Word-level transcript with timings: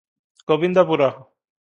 Gobindpur. 0.53 1.11